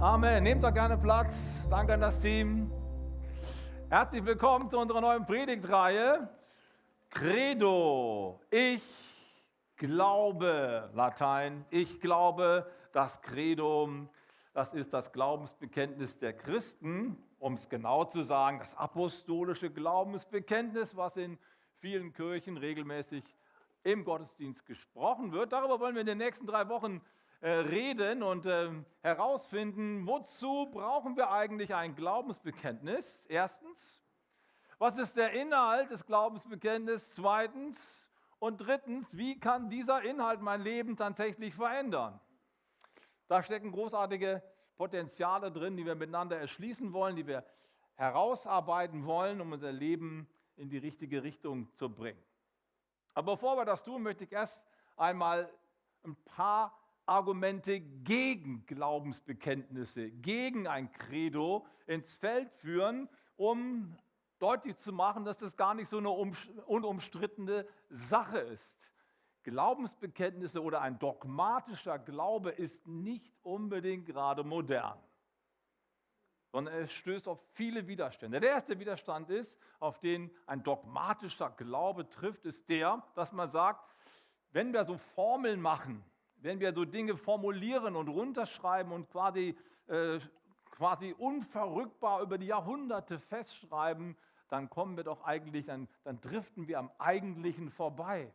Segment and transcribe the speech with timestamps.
[0.00, 0.42] Amen.
[0.42, 1.66] Nehmt doch gerne Platz.
[1.70, 2.70] Danke an das Team.
[3.88, 6.28] Herzlich willkommen zu unserer neuen Predigtreihe.
[7.08, 8.38] Credo.
[8.50, 8.82] Ich
[9.76, 11.64] glaube, Latein.
[11.70, 13.88] Ich glaube, das Credo,
[14.52, 17.16] das ist das Glaubensbekenntnis der Christen.
[17.38, 21.38] Um es genau zu sagen, das apostolische Glaubensbekenntnis, was in
[21.78, 23.24] vielen Kirchen regelmäßig
[23.82, 25.54] im Gottesdienst gesprochen wird.
[25.54, 27.00] Darüber wollen wir in den nächsten drei Wochen
[27.40, 28.70] äh, reden und äh,
[29.02, 33.26] herausfinden, wozu brauchen wir eigentlich ein Glaubensbekenntnis?
[33.28, 34.02] Erstens,
[34.78, 37.14] was ist der Inhalt des Glaubensbekenntnisses?
[37.14, 42.20] Zweitens und drittens, wie kann dieser Inhalt mein Leben tatsächlich verändern?
[43.28, 44.42] Da stecken großartige
[44.76, 47.44] Potenziale drin, die wir miteinander erschließen wollen, die wir
[47.94, 52.22] herausarbeiten wollen, um unser Leben in die richtige Richtung zu bringen.
[53.14, 54.64] Aber bevor wir das tun, möchte ich erst
[54.96, 55.50] einmal
[56.04, 63.96] ein paar Argumente gegen Glaubensbekenntnisse, gegen ein Credo ins Feld führen, um
[64.38, 68.76] deutlich zu machen, dass das gar nicht so eine unumstrittene Sache ist.
[69.44, 74.98] Glaubensbekenntnisse oder ein dogmatischer Glaube ist nicht unbedingt gerade modern,
[76.50, 78.40] sondern es stößt auf viele Widerstände.
[78.40, 83.94] Der erste Widerstand ist, auf den ein dogmatischer Glaube trifft, ist der, dass man sagt,
[84.50, 86.04] wenn wir so Formeln machen,
[86.38, 89.56] wenn wir so Dinge formulieren und runterschreiben und quasi,
[89.86, 90.18] äh,
[90.70, 94.16] quasi unverrückbar über die Jahrhunderte festschreiben,
[94.48, 98.32] dann kommen wir doch eigentlich, dann, dann driften wir am Eigentlichen vorbei.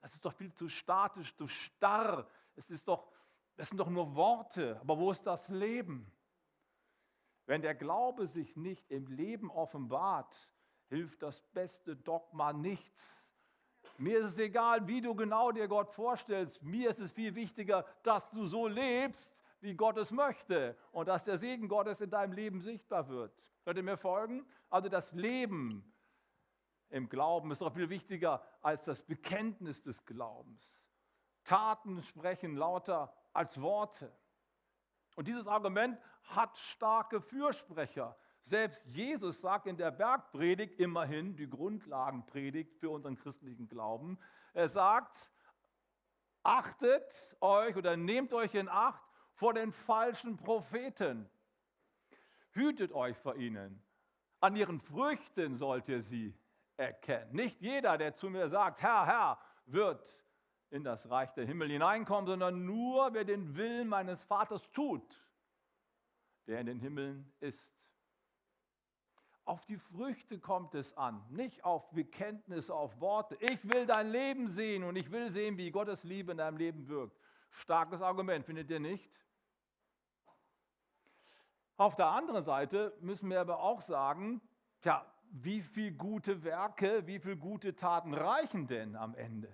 [0.00, 2.26] Das ist doch viel zu statisch, zu starr.
[2.56, 3.10] Es ist doch,
[3.56, 6.10] das sind doch nur Worte, aber wo ist das Leben?
[7.46, 10.36] Wenn der Glaube sich nicht im Leben offenbart,
[10.88, 13.21] hilft das beste Dogma nichts.
[14.02, 16.60] Mir ist es egal, wie du genau dir Gott vorstellst.
[16.60, 21.22] Mir ist es viel wichtiger, dass du so lebst, wie Gott es möchte und dass
[21.22, 23.32] der Segen Gottes in deinem Leben sichtbar wird.
[23.64, 24.44] Könnt ihr mir folgen?
[24.70, 25.84] Also das Leben
[26.90, 30.90] im Glauben ist doch viel wichtiger als das Bekenntnis des Glaubens.
[31.44, 34.12] Taten sprechen lauter als Worte.
[35.14, 38.16] Und dieses Argument hat starke Fürsprecher.
[38.42, 44.18] Selbst Jesus sagt in der Bergpredigt immerhin die Grundlagenpredigt für unseren christlichen Glauben.
[44.52, 45.30] Er sagt,
[46.42, 51.30] achtet euch oder nehmt euch in Acht vor den falschen Propheten.
[52.50, 53.82] Hütet euch vor ihnen.
[54.40, 56.36] An ihren Früchten sollt ihr sie
[56.76, 57.32] erkennen.
[57.34, 60.26] Nicht jeder, der zu mir sagt, Herr, Herr, wird
[60.70, 65.22] in das Reich der Himmel hineinkommen, sondern nur wer den Willen meines Vaters tut,
[66.46, 67.71] der in den Himmeln ist.
[69.44, 73.36] Auf die Früchte kommt es an, nicht auf Bekenntnisse, auf Worte.
[73.40, 76.86] Ich will dein Leben sehen und ich will sehen, wie Gottes Liebe in deinem Leben
[76.86, 77.18] wirkt.
[77.50, 79.20] Starkes Argument, findet ihr nicht?
[81.76, 84.40] Auf der anderen Seite müssen wir aber auch sagen,
[84.80, 89.52] tja, wie viele gute Werke, wie viele gute Taten reichen denn am Ende?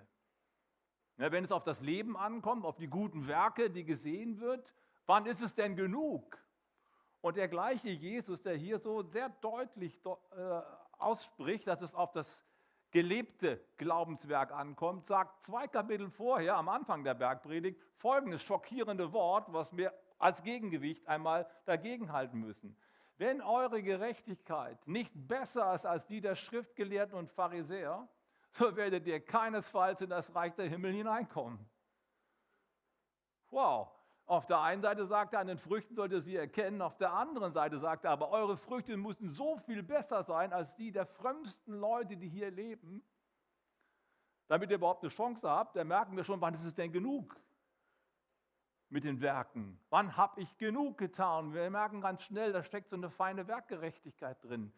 [1.17, 4.75] Ja, wenn es auf das Leben ankommt, auf die guten Werke, die gesehen wird,
[5.05, 6.37] wann ist es denn genug?
[7.21, 10.61] Und der gleiche Jesus, der hier so sehr deutlich äh,
[10.97, 12.45] ausspricht, dass es auf das
[12.91, 19.75] gelebte Glaubenswerk ankommt, sagt zwei Kapitel vorher, am Anfang der Bergpredigt, folgendes schockierende Wort, was
[19.75, 22.75] wir als Gegengewicht einmal dagegenhalten müssen.
[23.17, 28.07] Wenn eure Gerechtigkeit nicht besser ist als die der Schriftgelehrten und Pharisäer,
[28.51, 31.59] so werdet ihr keinesfalls in das Reich der Himmel hineinkommen.
[33.51, 33.89] Wow,
[34.29, 37.13] auf der einen Seite sagt er, an den Früchten sollt ihr sie erkennen, auf der
[37.13, 41.07] anderen Seite sagt er, aber eure Früchte müssen so viel besser sein als die der
[41.07, 43.03] frömmsten Leute, die hier leben,
[44.47, 45.75] damit ihr überhaupt eine Chance habt.
[45.75, 47.35] Da merken wir schon, wann ist es denn genug
[48.89, 49.79] mit den Werken?
[49.89, 51.55] Wann habe ich genug getan?
[51.55, 54.71] Wir merken ganz schnell, da steckt so eine feine Werkgerechtigkeit drin.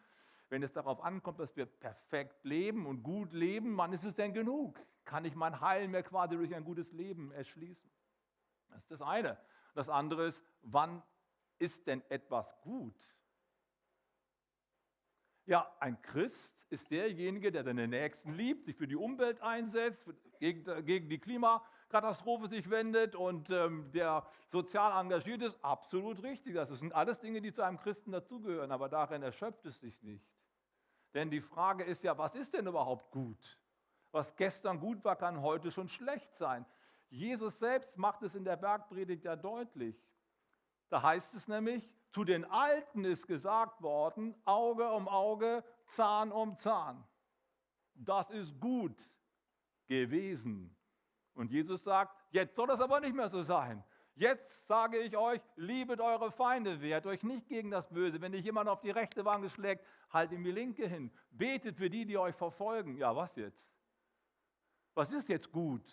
[0.48, 4.32] Wenn es darauf ankommt, dass wir perfekt leben und gut leben, wann ist es denn
[4.32, 4.80] genug?
[5.04, 7.90] Kann ich mein Heil mir quasi durch ein gutes Leben erschließen?
[8.72, 9.38] Das ist das eine.
[9.74, 11.02] Das andere ist, wann
[11.58, 12.96] ist denn etwas gut?
[15.46, 20.08] Ja, ein Christ ist derjenige, der seine Nächsten liebt, sich für die Umwelt einsetzt,
[20.38, 25.62] gegen, gegen die Klimakatastrophe sich wendet und ähm, der sozial engagiert ist.
[25.62, 26.54] Absolut richtig.
[26.54, 30.24] Das sind alles Dinge, die zu einem Christen dazugehören, aber darin erschöpft es sich nicht.
[31.14, 33.58] Denn die Frage ist ja, was ist denn überhaupt gut?
[34.12, 36.64] Was gestern gut war, kann heute schon schlecht sein.
[37.12, 39.94] Jesus selbst macht es in der Bergpredigt ja deutlich.
[40.88, 46.56] Da heißt es nämlich, zu den Alten ist gesagt worden, Auge um Auge, Zahn um
[46.56, 47.06] Zahn.
[47.94, 48.96] Das ist gut
[49.86, 50.74] gewesen.
[51.34, 53.84] Und Jesus sagt, jetzt soll das aber nicht mehr so sein.
[54.14, 58.22] Jetzt sage ich euch, liebet eure Feinde, wehrt euch nicht gegen das Böse.
[58.22, 61.10] Wenn dich jemand auf die rechte Wange schlägt, halt ihm die linke hin.
[61.30, 62.96] Betet für die, die euch verfolgen.
[62.96, 63.62] Ja, was jetzt?
[64.94, 65.84] Was ist jetzt gut?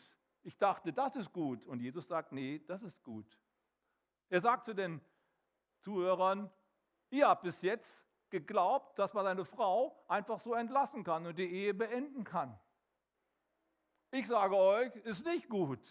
[0.49, 1.63] Ich dachte, das ist gut.
[1.67, 3.37] Und Jesus sagt, nee, das ist gut.
[4.29, 4.99] Er sagt zu den
[5.77, 6.49] Zuhörern,
[7.11, 11.45] ihr habt bis jetzt geglaubt, dass man eine Frau einfach so entlassen kann und die
[11.45, 12.59] Ehe beenden kann.
[14.09, 15.87] Ich sage euch, ist nicht gut.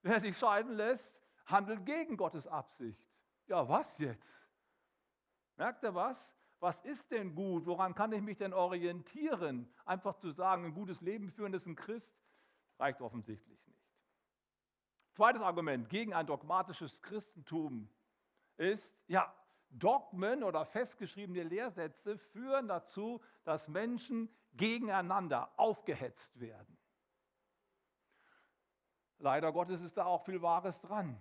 [0.00, 1.14] Wer sich scheiden lässt,
[1.44, 3.06] handelt gegen Gottes Absicht.
[3.46, 4.48] Ja, was jetzt?
[5.56, 6.34] Merkt ihr was?
[6.60, 7.66] Was ist denn gut?
[7.66, 9.70] Woran kann ich mich denn orientieren?
[9.84, 12.18] Einfach zu sagen, ein gutes Leben führen ist ein Christ,
[12.78, 13.67] reicht offensichtlich.
[15.18, 17.90] Zweites Argument gegen ein dogmatisches Christentum
[18.56, 19.34] ist, ja,
[19.68, 26.78] Dogmen oder festgeschriebene Lehrsätze führen dazu, dass Menschen gegeneinander aufgehetzt werden.
[29.18, 31.20] Leider Gottes ist da auch viel Wahres dran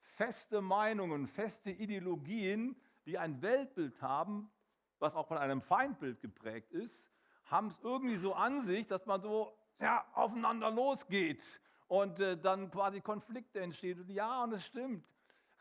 [0.00, 2.74] feste Meinungen, feste Ideologien,
[3.04, 4.50] die ein Weltbild haben,
[4.98, 7.06] was auch von einem Feindbild geprägt ist,
[7.44, 11.44] haben es irgendwie so an sich, dass man so ja, aufeinander losgeht
[11.94, 14.00] und äh, dann quasi Konflikte entstehen.
[14.00, 15.06] Und ja, und es stimmt.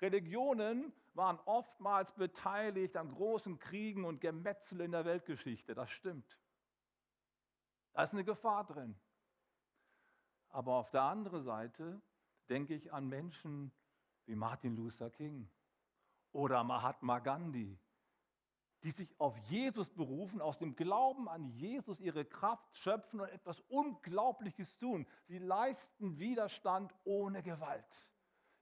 [0.01, 5.75] Religionen waren oftmals beteiligt an großen Kriegen und Gemetzel in der Weltgeschichte.
[5.75, 6.39] Das stimmt.
[7.93, 8.95] Da ist eine Gefahr drin.
[10.49, 12.01] Aber auf der anderen Seite
[12.49, 13.71] denke ich an Menschen,
[14.25, 15.47] wie Martin Luther King
[16.31, 17.77] oder Mahatma Gandhi,
[18.83, 23.59] die sich auf Jesus berufen, aus dem Glauben an Jesus ihre Kraft schöpfen und etwas
[23.69, 25.07] Unglaubliches tun.
[25.27, 28.11] Sie leisten Widerstand ohne Gewalt.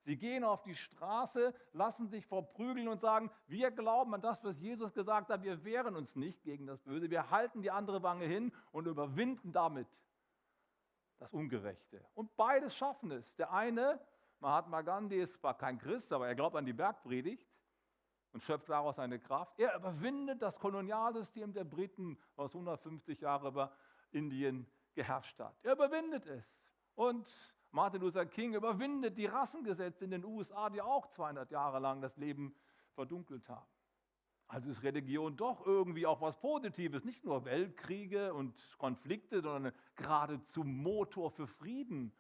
[0.04, 4.60] Sie gehen auf die Straße, lassen sich verprügeln und sagen, wir glauben an das, was
[4.60, 8.26] Jesus gesagt hat, wir wehren uns nicht gegen das Böse, wir halten die andere Wange
[8.26, 9.88] hin und überwinden damit
[11.20, 12.04] das Ungerechte.
[12.16, 13.36] Und beides schaffen es.
[13.36, 14.00] Der eine
[14.40, 17.51] Mahatma Gandhi ist zwar kein Christ, aber er glaubt an die Bergpredigt
[18.34, 19.60] und schöpft daraus seine Kraft.
[19.60, 23.72] Er überwindet das Kolonialsystem der Briten, was 150 Jahre über
[24.12, 25.56] Indien geherrscht hat.
[25.64, 26.46] Er überwindet es.
[26.96, 27.28] Und
[27.72, 32.18] Martin Luther King überwindet die Rassengesetze in den USA, die auch 200 Jahre lang das
[32.18, 32.56] Leben
[32.94, 33.68] verdunkelt haben.
[34.48, 40.66] Also ist Religion doch irgendwie auch was Positives, nicht nur Weltkriege und Konflikte, sondern geradezu
[40.66, 42.12] Motor für Frieden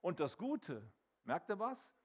[0.00, 0.88] und das Gute.
[1.24, 1.96] Merkt ihr was?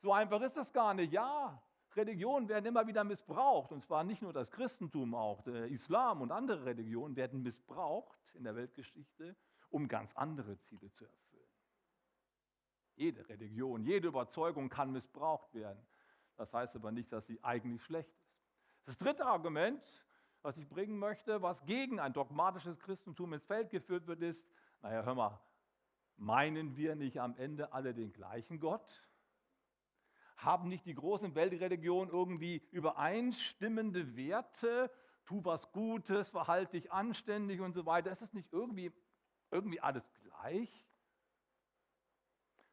[0.00, 1.12] So einfach ist das gar nicht.
[1.12, 1.62] Ja,
[1.96, 3.72] Religionen werden immer wieder missbraucht.
[3.72, 8.44] Und zwar nicht nur das Christentum, auch der Islam und andere Religionen werden missbraucht in
[8.44, 9.36] der Weltgeschichte,
[9.70, 11.42] um ganz andere Ziele zu erfüllen.
[12.94, 15.86] Jede Religion, jede Überzeugung kann missbraucht werden.
[16.36, 18.36] Das heißt aber nicht, dass sie eigentlich schlecht ist.
[18.84, 19.82] Das dritte Argument,
[20.42, 24.48] was ich bringen möchte, was gegen ein dogmatisches Christentum ins Feld geführt wird, ist,
[24.80, 25.40] naja, hör mal,
[26.18, 29.04] Meinen wir nicht am Ende alle den gleichen Gott?
[30.36, 34.90] Haben nicht die großen Weltreligionen irgendwie übereinstimmende Werte?
[35.24, 38.10] Tu was Gutes, verhalte dich anständig und so weiter.
[38.10, 38.92] Ist das nicht irgendwie,
[39.50, 40.86] irgendwie alles gleich?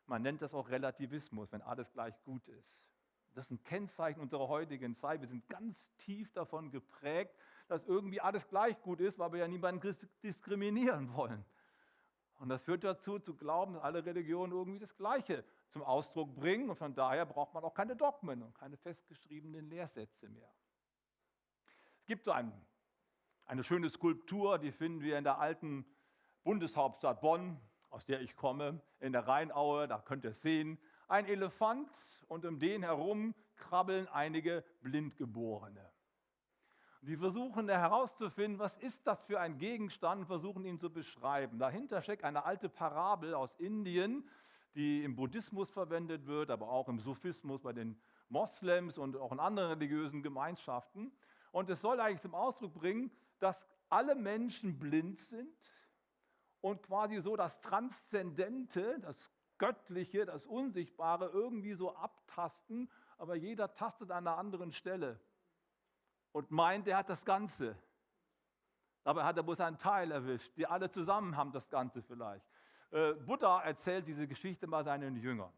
[0.06, 2.86] Man nennt das auch Relativismus, wenn alles gleich gut ist.
[3.34, 5.22] Das ist ein Kennzeichen unserer heutigen Zeit.
[5.22, 7.36] Wir sind ganz tief davon geprägt,
[7.68, 11.44] dass irgendwie alles gleich gut ist, weil wir ja niemanden diskriminieren wollen.
[12.40, 16.70] Und das führt dazu, zu glauben, dass alle Religionen irgendwie das Gleiche zum Ausdruck bringen.
[16.70, 20.50] Und von daher braucht man auch keine Dogmen und keine festgeschriebenen Lehrsätze mehr.
[22.00, 22.54] Es gibt so ein,
[23.46, 25.86] eine schöne Skulptur, die finden wir in der alten
[26.44, 29.88] Bundeshauptstadt Bonn, aus der ich komme, in der Rheinaue.
[29.88, 30.78] Da könnt ihr es sehen.
[31.08, 31.90] Ein Elefant
[32.28, 35.92] und um den herum krabbeln einige Blindgeborene.
[37.02, 41.60] Sie versuchen herauszufinden, was ist das für ein Gegenstand, versuchen ihn zu beschreiben.
[41.60, 44.28] Dahinter steckt eine alte Parabel aus Indien,
[44.76, 48.00] die im Buddhismus verwendet wird, aber auch im Sufismus bei den
[48.30, 51.12] Moslems und auch in anderen religiösen Gemeinschaften.
[51.52, 55.56] Und es soll eigentlich zum Ausdruck bringen, dass alle Menschen blind sind
[56.62, 64.12] und quasi so das Transzendente, das Göttliche, das Unsichtbare irgendwie so abtasten, aber jeder tastet
[64.12, 65.20] an einer anderen Stelle
[66.32, 67.78] und meint, er hat das Ganze.
[69.04, 70.52] Dabei hat er bloß einen Teil erwischt.
[70.58, 72.46] Die alle zusammen haben das Ganze vielleicht.
[72.94, 75.52] Äh, Buddha erzählt diese Geschichte mal seinen Jüngern.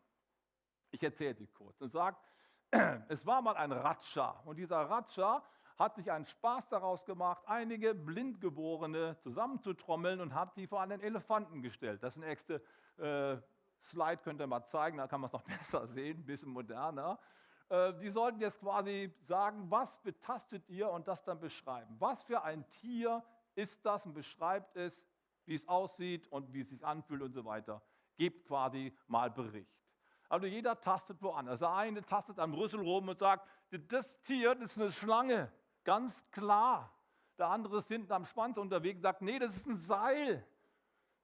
[0.92, 2.32] Ich erzähle sie kurz und sagt,
[3.10, 5.44] es war mal ein Ratscha und dieser Ratscha
[5.78, 11.62] hat sich einen Spaß daraus gemacht, einige Blindgeborene zusammenzutrommeln und hat sie vor einen Elefanten
[11.62, 12.02] gestellt.
[12.02, 12.62] Das nächste
[12.96, 13.36] äh,
[13.82, 17.20] Slide, könnt ihr mal zeigen, da kann man es noch besser sehen, ein bisschen moderner.
[17.68, 21.98] Äh, die sollten jetzt quasi sagen, was betastet ihr und das dann beschreiben.
[22.00, 23.22] Was für ein Tier
[23.56, 25.06] ist das und beschreibt es,
[25.46, 27.82] wie es aussieht und wie es sich anfühlt und so weiter.
[28.18, 29.72] Gebt quasi mal Bericht.
[30.30, 31.60] Also jeder tastet woanders.
[31.60, 35.52] Der eine tastet am Rüssel rum und sagt, das Tier, das ist eine Schlange.
[35.84, 36.92] Ganz klar.
[37.38, 40.46] Der andere ist hinten am Schwanz unterwegs und sagt, nee, das ist ein Seil.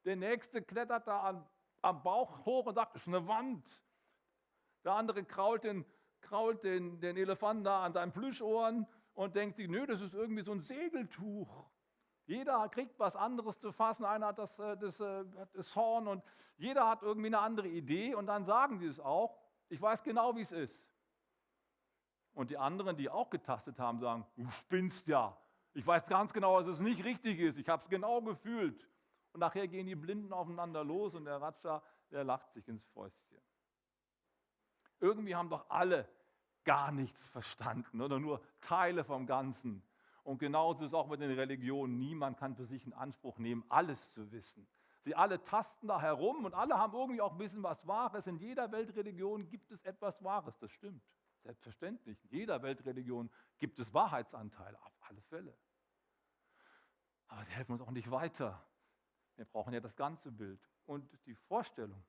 [0.05, 1.47] Der nächste klettert da an,
[1.81, 3.65] am Bauch hoch und sagt, das ist eine Wand.
[4.83, 5.85] Der andere krault den,
[6.21, 10.43] krault den, den Elefanten da an seinen Plüschohren und denkt sich, nö, das ist irgendwie
[10.43, 11.65] so ein Segeltuch.
[12.31, 14.05] Jeder kriegt was anderes zu fassen.
[14.05, 16.23] Einer hat das, äh, das, äh, das Horn und
[16.55, 19.37] jeder hat irgendwie eine andere Idee und dann sagen sie es auch.
[19.67, 20.87] Ich weiß genau, wie es ist.
[22.33, 25.37] Und die anderen, die auch getastet haben, sagen, du spinnst ja.
[25.73, 27.57] Ich weiß ganz genau, dass es nicht richtig ist.
[27.57, 28.87] Ich habe es genau gefühlt.
[29.33, 33.41] Und nachher gehen die Blinden aufeinander los und der Ratscher, der lacht sich ins Fäustchen.
[35.01, 36.07] Irgendwie haben doch alle
[36.63, 39.83] gar nichts verstanden oder nur Teile vom Ganzen.
[40.23, 41.97] Und genauso ist es auch mit den Religionen.
[41.97, 44.67] Niemand kann für sich in Anspruch nehmen, alles zu wissen.
[45.03, 48.27] Sie alle tasten da herum und alle haben irgendwie auch ein bisschen was Wahres.
[48.27, 51.03] In jeder Weltreligion gibt es etwas Wahres, das stimmt.
[51.43, 52.23] Selbstverständlich.
[52.25, 55.57] In jeder Weltreligion gibt es Wahrheitsanteile, auf alle Fälle.
[57.27, 58.63] Aber sie helfen uns auch nicht weiter.
[59.37, 60.59] Wir brauchen ja das ganze Bild.
[60.85, 62.03] Und die Vorstellung,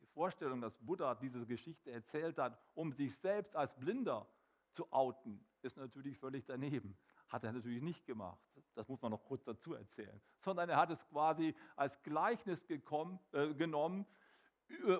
[0.00, 4.26] die Vorstellung, dass Buddha diese Geschichte erzählt hat, um sich selbst als Blinder
[4.72, 6.96] zu outen, ist natürlich völlig daneben.
[7.28, 8.38] Hat er natürlich nicht gemacht.
[8.74, 10.20] Das muss man noch kurz dazu erzählen.
[10.38, 14.06] Sondern er hat es quasi als Gleichnis gekommen, äh, genommen,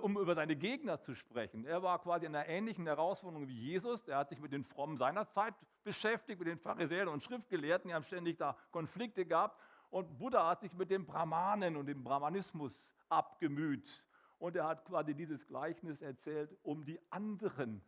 [0.03, 1.65] um über seine Gegner zu sprechen.
[1.65, 4.07] Er war quasi in einer ähnlichen Herausforderung wie Jesus.
[4.09, 7.89] Er hat sich mit den Frommen seiner Zeit beschäftigt, mit den Pharisäern und Schriftgelehrten.
[7.89, 9.61] Die haben ständig da Konflikte gehabt.
[9.91, 12.79] Und Buddha hat sich mit den Brahmanen und dem Brahmanismus
[13.09, 14.05] abgemüht.
[14.39, 17.83] Und er hat quasi dieses Gleichnis erzählt, um die anderen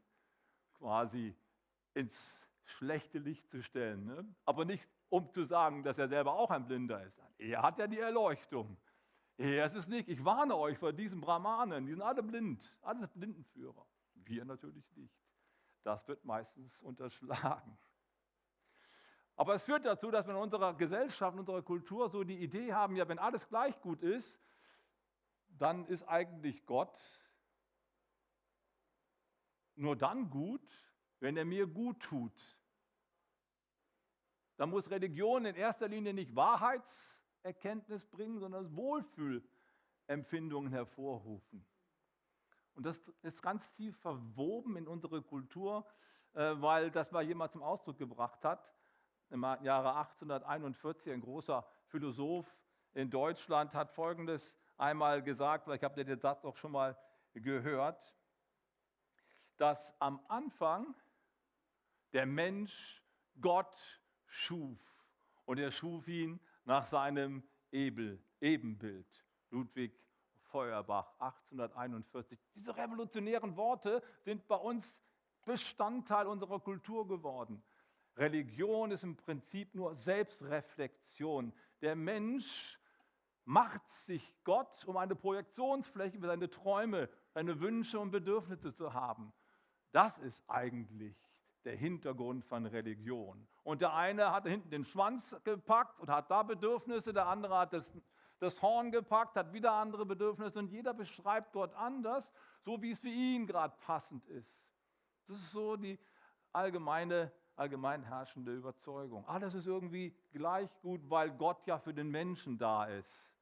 [0.78, 1.34] quasi
[1.94, 4.04] ins schlechte Licht zu stellen.
[4.04, 4.34] Ne?
[4.44, 7.20] Aber nicht, um zu sagen, dass er selber auch ein Blinder ist.
[7.38, 8.76] Er hat ja die Erleuchtung.
[9.38, 10.08] Er ist es nicht.
[10.08, 11.86] Ich warne euch vor diesen Brahmanen.
[11.86, 12.78] Die sind alle blind.
[12.82, 13.86] Alle Blindenführer.
[14.14, 15.14] Wir natürlich nicht.
[15.82, 17.78] Das wird meistens unterschlagen.
[19.36, 22.72] Aber es führt dazu, dass wir in unserer Gesellschaft, in unserer Kultur so die Idee
[22.72, 24.40] haben, ja, wenn alles gleich gut ist,
[25.48, 26.98] dann ist eigentlich Gott
[29.74, 30.66] nur dann gut,
[31.20, 32.55] wenn er mir gut tut.
[34.56, 41.64] Da muss Religion in erster Linie nicht Wahrheitserkenntnis bringen, sondern Wohlfühlempfindungen hervorrufen.
[42.74, 45.86] Und das ist ganz tief verwoben in unsere Kultur,
[46.34, 48.72] äh, weil das mal jemand zum Ausdruck gebracht hat
[49.30, 52.46] im Jahre 1841, ein großer Philosoph
[52.94, 56.96] in Deutschland, hat Folgendes einmal gesagt, vielleicht habt ihr den Satz auch schon mal
[57.34, 58.14] gehört,
[59.56, 60.94] dass am Anfang
[62.12, 63.02] der Mensch
[63.40, 64.78] Gott schuf
[65.44, 69.24] und er schuf ihn nach seinem Ebenbild.
[69.50, 69.92] Ludwig
[70.42, 72.38] Feuerbach, 1841.
[72.54, 75.00] Diese revolutionären Worte sind bei uns
[75.44, 77.62] Bestandteil unserer Kultur geworden.
[78.16, 81.52] Religion ist im Prinzip nur Selbstreflexion.
[81.82, 82.78] Der Mensch
[83.44, 89.32] macht sich Gott, um eine Projektionsfläche für seine Träume, seine Wünsche und Bedürfnisse zu haben.
[89.92, 91.16] Das ist eigentlich
[91.66, 93.46] der Hintergrund von Religion.
[93.64, 97.72] Und der eine hat hinten den Schwanz gepackt und hat da Bedürfnisse, der andere hat
[97.72, 97.92] das,
[98.38, 103.00] das Horn gepackt, hat wieder andere Bedürfnisse und jeder beschreibt Gott anders, so wie es
[103.00, 104.64] für ihn gerade passend ist.
[105.26, 105.98] Das ist so die
[106.52, 109.26] allgemeine allgemein herrschende Überzeugung.
[109.26, 113.34] Alles ist irgendwie gleich gut, weil Gott ja für den Menschen da ist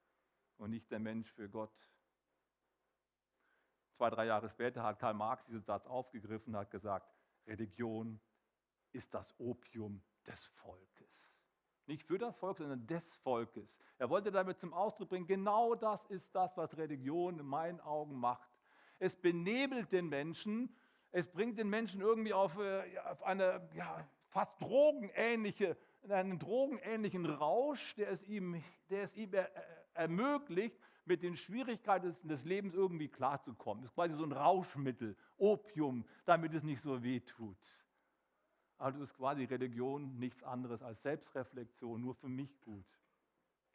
[0.56, 1.72] und nicht der Mensch für Gott.
[3.96, 7.13] Zwei, drei Jahre später hat Karl Marx diesen Satz aufgegriffen und hat gesagt,
[7.46, 8.20] Religion
[8.92, 11.30] ist das Opium des Volkes.
[11.86, 13.76] Nicht für das Volk, sondern des Volkes.
[13.98, 18.16] Er wollte damit zum Ausdruck bringen, genau das ist das, was Religion in meinen Augen
[18.16, 18.48] macht.
[18.98, 20.74] Es benebelt den Menschen
[21.16, 25.76] es bringt den Menschen irgendwie auf, äh, auf eine ja, fast drogenähnliche,
[26.08, 28.60] einen drogenähnlichen Rausch, der es ihm,
[28.90, 29.48] der es ihm er,
[29.94, 33.84] ermöglicht, mit den Schwierigkeiten des Lebens irgendwie klarzukommen.
[33.84, 37.58] Das ist quasi so ein Rauschmittel, Opium, damit es nicht so weh tut.
[38.78, 42.86] Also ist quasi Religion nichts anderes als Selbstreflexion, nur für mich gut.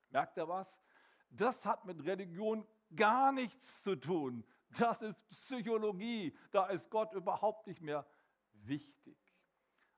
[0.09, 0.81] Merkt ihr was?
[1.29, 4.43] Das hat mit Religion gar nichts zu tun.
[4.77, 6.35] Das ist Psychologie.
[6.51, 8.05] Da ist Gott überhaupt nicht mehr
[8.53, 9.17] wichtig.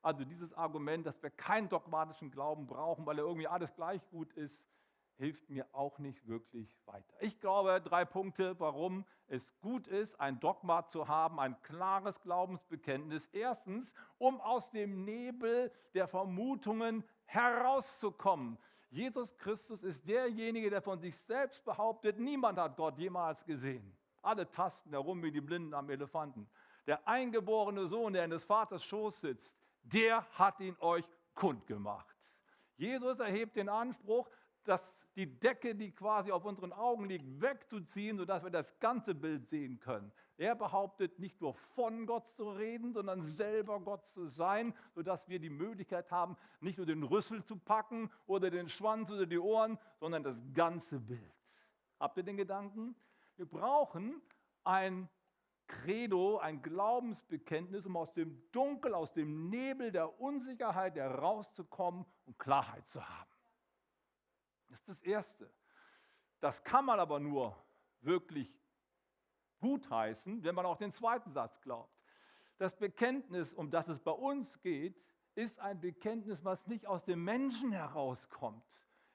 [0.02, 4.34] Also dieses Argument, dass wir keinen dogmatischen Glauben brauchen, weil er irgendwie alles gleich gut
[4.34, 4.64] ist,
[5.22, 7.14] hilft mir auch nicht wirklich weiter.
[7.20, 13.28] Ich glaube, drei Punkte, warum es gut ist, ein Dogma zu haben, ein klares Glaubensbekenntnis.
[13.32, 18.58] Erstens, um aus dem Nebel der Vermutungen herauszukommen.
[18.90, 23.96] Jesus Christus ist derjenige, der von sich selbst behauptet, niemand hat Gott jemals gesehen.
[24.24, 26.50] Alle tasten herum wie die Blinden am Elefanten.
[26.88, 32.18] Der eingeborene Sohn, der in des Vaters Schoß sitzt, der hat ihn euch kundgemacht.
[32.76, 34.28] Jesus erhebt den Anspruch,
[34.64, 39.48] dass die Decke, die quasi auf unseren Augen liegt, wegzuziehen, sodass wir das ganze Bild
[39.48, 40.12] sehen können.
[40.38, 45.38] Er behauptet nicht nur von Gott zu reden, sondern selber Gott zu sein, sodass wir
[45.38, 49.78] die Möglichkeit haben, nicht nur den Rüssel zu packen oder den Schwanz oder die Ohren,
[50.00, 51.36] sondern das ganze Bild.
[52.00, 52.96] Habt ihr den Gedanken?
[53.36, 54.24] Wir brauchen
[54.64, 55.08] ein
[55.68, 62.88] Credo, ein Glaubensbekenntnis, um aus dem Dunkel, aus dem Nebel der Unsicherheit herauszukommen und Klarheit
[62.88, 63.31] zu haben.
[64.72, 65.52] Das ist das Erste.
[66.40, 67.56] Das kann man aber nur
[68.00, 68.50] wirklich
[69.60, 71.94] gutheißen, wenn man auch den zweiten Satz glaubt.
[72.58, 75.00] Das Bekenntnis, um das es bei uns geht,
[75.36, 78.64] ist ein Bekenntnis, was nicht aus dem Menschen herauskommt.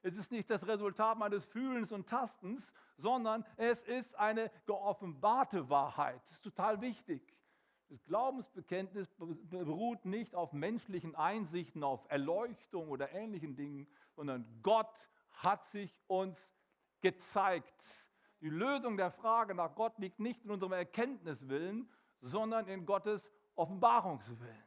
[0.03, 6.21] Es ist nicht das Resultat meines Fühlens und Tastens, sondern es ist eine geoffenbarte Wahrheit.
[6.25, 7.35] Das ist total wichtig.
[7.89, 15.65] Das Glaubensbekenntnis beruht nicht auf menschlichen Einsichten, auf Erleuchtung oder ähnlichen Dingen, sondern Gott hat
[15.67, 16.51] sich uns
[17.01, 18.05] gezeigt.
[18.41, 21.89] Die Lösung der Frage nach Gott liegt nicht in unserem Erkenntniswillen,
[22.19, 24.63] sondern in Gottes Offenbarungswillen.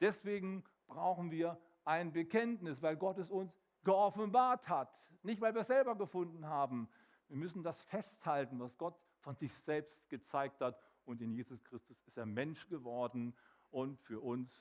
[0.00, 3.52] Deswegen brauchen wir ein Bekenntnis, weil Gott es uns
[3.84, 4.92] geoffenbart hat.
[5.22, 6.88] Nicht, weil wir es selber gefunden haben.
[7.28, 10.78] Wir müssen das festhalten, was Gott von sich selbst gezeigt hat.
[11.04, 13.34] Und in Jesus Christus ist er Mensch geworden
[13.70, 14.52] und für uns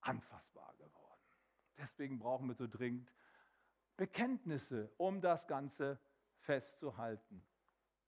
[0.00, 1.20] anfassbar geworden.
[1.78, 3.10] Deswegen brauchen wir so dringend
[4.00, 6.00] Bekenntnisse, um das Ganze
[6.38, 7.44] festzuhalten.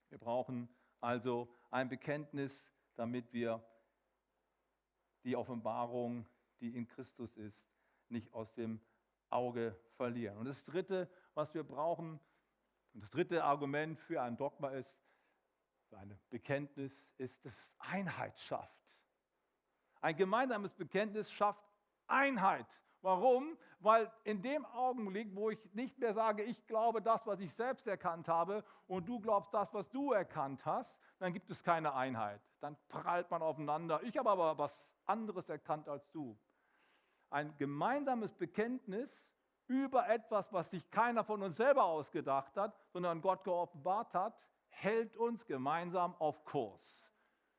[0.09, 0.67] Wir brauchen
[0.99, 3.63] also ein Bekenntnis, damit wir
[5.23, 6.27] die Offenbarung,
[6.61, 7.69] die in Christus ist,
[8.09, 8.81] nicht aus dem
[9.29, 10.39] Auge verlieren.
[10.39, 12.19] Und das Dritte, was wir brauchen,
[12.95, 14.99] und das dritte Argument für ein Dogma ist,
[15.89, 18.99] für ein Bekenntnis, ist, dass Einheit schafft.
[20.01, 21.63] Ein gemeinsames Bekenntnis schafft
[22.07, 22.81] Einheit.
[23.03, 23.57] Warum?
[23.79, 27.85] Weil in dem Augenblick, wo ich nicht mehr sage, ich glaube das, was ich selbst
[27.85, 32.41] erkannt habe und du glaubst das, was du erkannt hast, dann gibt es keine Einheit.
[32.61, 34.01] Dann prallt man aufeinander.
[34.03, 36.39] Ich habe aber was anderes erkannt als du.
[37.29, 39.29] Ein gemeinsames Bekenntnis
[39.67, 45.17] über etwas, was sich keiner von uns selber ausgedacht hat, sondern Gott geoffenbart hat, hält
[45.17, 47.12] uns gemeinsam auf Kurs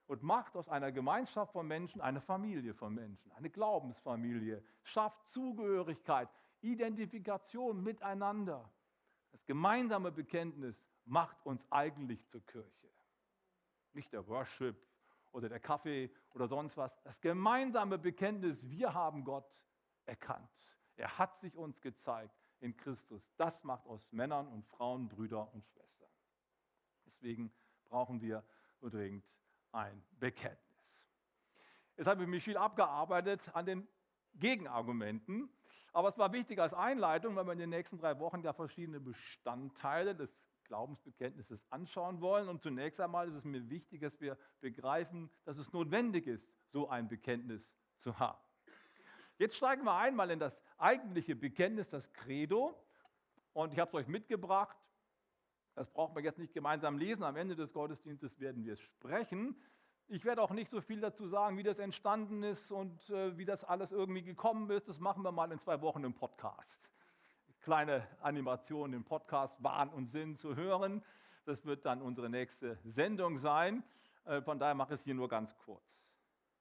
[0.07, 6.29] und macht aus einer Gemeinschaft von Menschen eine Familie von Menschen, eine Glaubensfamilie, schafft Zugehörigkeit,
[6.61, 8.71] Identifikation miteinander.
[9.33, 12.90] Das gemeinsame Bekenntnis macht uns eigentlich zur Kirche.
[13.93, 14.77] Nicht der Worship
[15.33, 17.01] oder der Kaffee oder sonst was.
[17.03, 19.64] Das gemeinsame Bekenntnis, wir haben Gott
[20.07, 20.51] erkannt.
[20.97, 23.29] Er hat sich uns gezeigt in Christus.
[23.37, 26.09] Das macht aus Männern und Frauen Brüder und Schwestern.
[27.07, 27.53] Deswegen
[27.85, 28.45] brauchen wir
[28.81, 29.27] dringend
[29.75, 30.61] ein Bekenntnis.
[31.97, 33.89] Jetzt habe ich mich viel abgearbeitet an den
[34.35, 35.49] Gegenargumenten,
[35.93, 38.99] aber es war wichtig als Einleitung, weil wir in den nächsten drei Wochen ja verschiedene
[38.99, 42.49] Bestandteile des Glaubensbekenntnisses anschauen wollen.
[42.49, 46.89] Und zunächst einmal ist es mir wichtig, dass wir begreifen, dass es notwendig ist, so
[46.89, 48.39] ein Bekenntnis zu haben.
[49.39, 52.81] Jetzt steigen wir einmal in das eigentliche Bekenntnis, das Credo.
[53.53, 54.77] Und ich habe es euch mitgebracht.
[55.75, 57.25] Das brauchen wir jetzt nicht gemeinsam lesen.
[57.25, 59.57] Am Ende des Gottesdienstes werden wir es sprechen.
[60.07, 63.45] Ich werde auch nicht so viel dazu sagen, wie das entstanden ist und äh, wie
[63.45, 64.89] das alles irgendwie gekommen ist.
[64.89, 66.79] Das machen wir mal in zwei Wochen im Podcast.
[67.61, 71.03] Kleine Animation im Podcast Wahn und Sinn zu hören.
[71.45, 73.83] Das wird dann unsere nächste Sendung sein.
[74.27, 76.07] Äh, von daher mache ich es hier nur ganz kurz.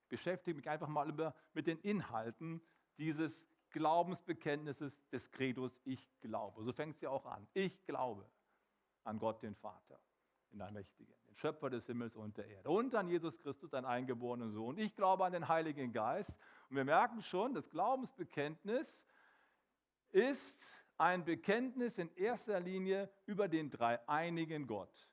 [0.10, 2.62] Beschäftige mich einfach mal über, mit den Inhalten
[2.97, 6.63] dieses Glaubensbekenntnisses des Credos Ich glaube.
[6.63, 7.45] So fängt es ja auch an.
[7.54, 8.26] Ich glaube
[9.03, 9.99] an Gott den Vater,
[10.51, 14.51] den Allmächtigen, den Schöpfer des Himmels und der Erde und an Jesus Christus, seinen eingeborenen
[14.51, 14.77] Sohn.
[14.77, 16.35] Ich glaube an den Heiligen Geist.
[16.69, 19.03] Und wir merken schon, das Glaubensbekenntnis
[20.11, 20.57] ist
[20.97, 25.09] ein Bekenntnis in erster Linie über den dreieinigen Gott.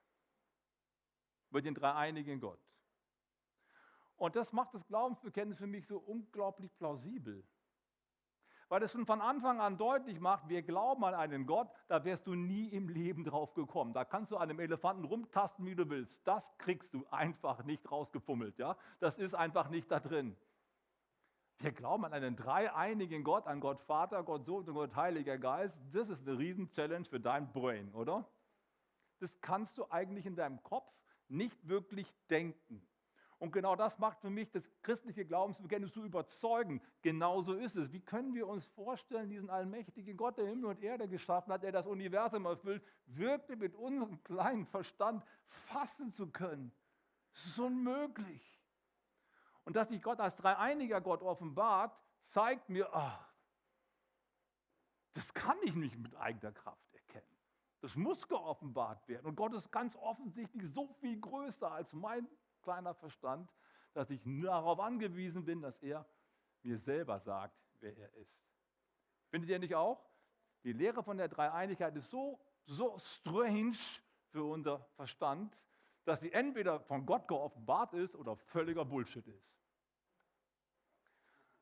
[1.51, 2.61] Über den dreieinigen Gott.
[4.17, 7.43] Und das macht das Glaubensbekenntnis für mich so unglaublich plausibel
[8.71, 12.29] weil es schon von Anfang an deutlich macht, wir glauben an einen Gott, da wärst
[12.29, 13.93] du nie im Leben drauf gekommen.
[13.93, 16.27] Da kannst du an einem Elefanten rumtasten, wie du willst.
[16.27, 18.59] Das kriegst du einfach nicht rausgefummelt.
[18.59, 18.77] Ja?
[19.01, 20.37] Das ist einfach nicht da drin.
[21.59, 25.77] Wir glauben an einen dreieinigen Gott, an Gott Vater, Gott Sohn und Gott Heiliger Geist.
[25.93, 28.25] Das ist eine Riesen-Challenge für dein Brain, oder?
[29.19, 30.89] Das kannst du eigentlich in deinem Kopf
[31.29, 32.87] nicht wirklich denken.
[33.41, 36.83] Und genau das macht für mich das christliche Glaubensbekenntnis zu überzeugen.
[37.01, 37.91] Genauso ist es.
[37.91, 41.73] Wie können wir uns vorstellen, diesen allmächtigen Gott, der Himmel und Erde geschaffen hat, der
[41.73, 46.71] das Universum erfüllt, wirklich mit unserem kleinen Verstand fassen zu können?
[47.33, 48.61] Das ist unmöglich.
[49.65, 53.27] Und dass sich Gott als dreieiniger Gott offenbart, zeigt mir, ach,
[55.15, 57.37] das kann ich nicht mit eigener Kraft erkennen.
[57.81, 59.27] Das muss geoffenbart werden.
[59.27, 62.29] Und Gott ist ganz offensichtlich so viel größer als mein
[62.63, 63.51] kleiner Verstand,
[63.93, 66.07] dass ich darauf angewiesen bin, dass er
[66.63, 68.37] mir selber sagt, wer er ist.
[69.31, 70.05] Findet ihr nicht auch?
[70.65, 73.77] Die Lehre von der Dreieinigkeit ist so, so strange
[74.31, 75.57] für unser Verstand,
[76.05, 79.53] dass sie entweder von Gott geoffenbart ist oder völliger Bullshit ist.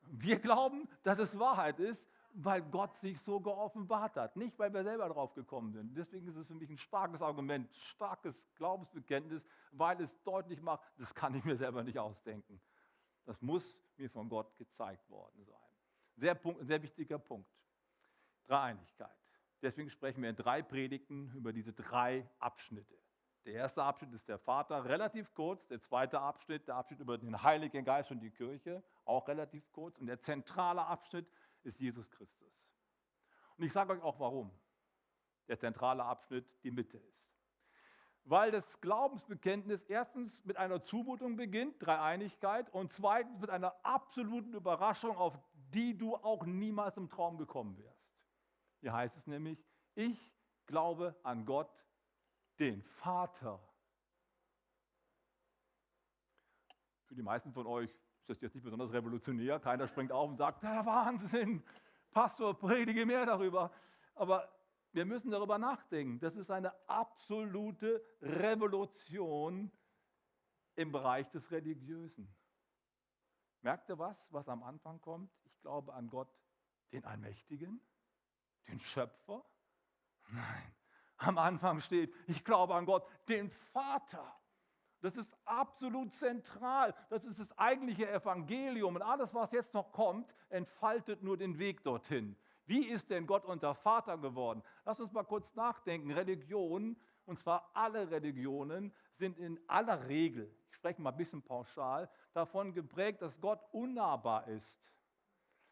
[0.02, 4.84] Wir glauben, dass es Wahrheit ist, weil Gott sich so geoffenbart hat, nicht weil wir
[4.84, 5.96] selber drauf gekommen sind.
[5.96, 11.14] Deswegen ist es für mich ein starkes Argument, starkes Glaubensbekenntnis, weil es deutlich macht, das
[11.14, 12.60] kann ich mir selber nicht ausdenken.
[13.24, 15.56] Das muss mir von Gott gezeigt worden sein.
[16.16, 17.50] Sehr, sehr wichtiger Punkt.
[18.46, 19.10] Dreieinigkeit.
[19.60, 22.96] Deswegen sprechen wir in drei Predigten über diese drei Abschnitte.
[23.44, 25.66] Der erste Abschnitt ist der Vater, relativ kurz.
[25.68, 29.98] Der zweite Abschnitt, der Abschnitt über den Heiligen Geist und die Kirche, auch relativ kurz.
[29.98, 31.26] Und der zentrale Abschnitt
[31.68, 32.72] ist Jesus Christus.
[33.56, 34.50] Und ich sage euch auch warum
[35.46, 37.32] der zentrale Abschnitt die Mitte ist.
[38.24, 45.16] Weil das Glaubensbekenntnis erstens mit einer Zumutung beginnt, Dreieinigkeit, und zweitens mit einer absoluten Überraschung,
[45.16, 48.12] auf die du auch niemals im Traum gekommen wärst.
[48.80, 50.18] Hier heißt es nämlich, ich
[50.66, 51.70] glaube an Gott,
[52.58, 53.60] den Vater.
[57.06, 57.90] Für die meisten von euch
[58.28, 59.58] ist das jetzt nicht besonders revolutionär.
[59.58, 61.62] Keiner springt auf und sagt, ja, Wahnsinn,
[62.10, 63.72] Pastor, predige mehr darüber.
[64.14, 64.52] Aber
[64.92, 66.20] wir müssen darüber nachdenken.
[66.20, 69.72] Das ist eine absolute Revolution
[70.76, 72.28] im Bereich des Religiösen.
[73.62, 75.32] Merkt ihr was, was am Anfang kommt?
[75.44, 76.28] Ich glaube an Gott,
[76.92, 77.80] den Allmächtigen,
[78.68, 79.42] den Schöpfer.
[80.28, 80.74] Nein,
[81.16, 84.38] am Anfang steht, ich glaube an Gott, den Vater.
[85.00, 86.94] Das ist absolut zentral.
[87.08, 88.96] Das ist das eigentliche Evangelium.
[88.96, 92.36] Und alles, was jetzt noch kommt, entfaltet nur den Weg dorthin.
[92.66, 94.62] Wie ist denn Gott unser Vater geworden?
[94.84, 96.10] Lass uns mal kurz nachdenken.
[96.10, 102.10] Religionen, und zwar alle Religionen, sind in aller Regel, ich spreche mal ein bisschen pauschal,
[102.34, 104.92] davon geprägt, dass Gott unnahbar ist.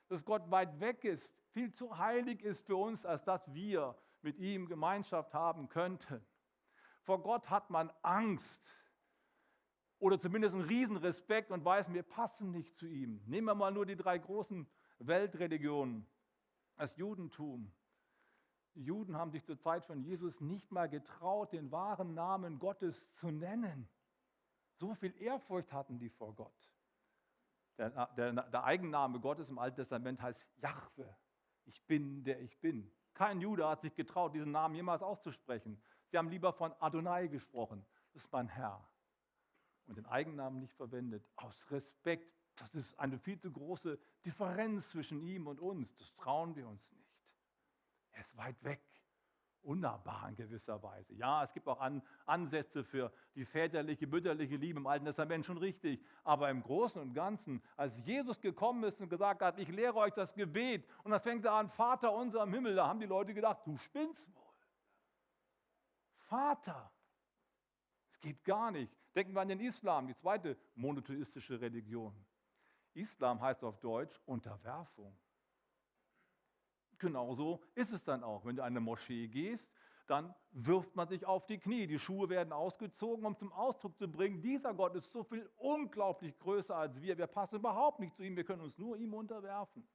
[0.08, 4.38] Dass Gott weit weg ist, viel zu heilig ist für uns, als dass wir mit
[4.38, 6.24] ihm Gemeinschaft haben könnten.
[7.02, 8.74] Vor Gott hat man Angst
[9.98, 13.22] oder zumindest einen Riesenrespekt und weiß, wir passen nicht zu ihm.
[13.26, 14.66] Nehmen wir mal nur die drei großen
[14.98, 16.06] Weltreligionen.
[16.76, 17.72] Das Judentum.
[18.74, 23.02] Die Juden haben sich zur Zeit von Jesus nicht mal getraut, den wahren Namen Gottes
[23.14, 23.88] zu nennen.
[24.74, 26.70] So viel Ehrfurcht hatten die vor Gott.
[27.78, 31.16] Der, der, der Eigenname Gottes im Alten Testament heißt Jahwe.
[31.64, 32.90] Ich bin, der ich bin.
[33.14, 35.82] Kein Jude hat sich getraut, diesen Namen jemals auszusprechen.
[36.08, 37.86] Sie haben lieber von Adonai gesprochen.
[38.12, 38.86] Das ist mein Herr
[39.86, 42.32] und den Eigennamen nicht verwendet, aus Respekt.
[42.56, 45.94] Das ist eine viel zu große Differenz zwischen ihm und uns.
[45.96, 47.06] Das trauen wir uns nicht.
[48.12, 48.80] Er ist weit weg,
[49.62, 51.14] unnahbar in gewisser Weise.
[51.14, 55.58] Ja, es gibt auch An Ansätze für die väterliche, mütterliche Liebe im Alten Testament, schon
[55.58, 56.02] richtig.
[56.24, 60.14] Aber im Großen und Ganzen, als Jesus gekommen ist und gesagt hat, ich lehre euch
[60.14, 63.34] das Gebet, und dann fängt er an, Vater unser im Himmel, da haben die Leute
[63.34, 64.54] gedacht, du spinnst wohl.
[66.14, 66.90] Vater,
[68.08, 68.92] es geht gar nicht.
[69.16, 72.14] Denken wir an den Islam, die zweite monotheistische Religion.
[72.92, 75.16] Islam heißt auf Deutsch Unterwerfung.
[76.98, 78.44] Genauso ist es dann auch.
[78.44, 79.72] Wenn du in eine Moschee gehst,
[80.06, 81.86] dann wirft man sich auf die Knie.
[81.86, 86.38] Die Schuhe werden ausgezogen, um zum Ausdruck zu bringen, dieser Gott ist so viel unglaublich
[86.38, 87.16] größer als wir.
[87.16, 89.88] Wir passen überhaupt nicht zu ihm, wir können uns nur ihm unterwerfen.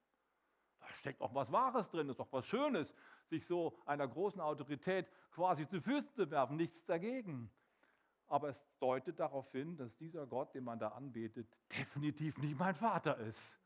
[0.79, 2.91] Da steckt auch was Wahres drin, ist doch was Schönes,
[3.27, 7.51] sich so einer großen Autorität quasi zu Füßen zu werfen, nichts dagegen
[8.31, 12.75] aber es deutet darauf hin, dass dieser Gott, den man da anbetet, definitiv nicht mein
[12.75, 13.59] Vater ist,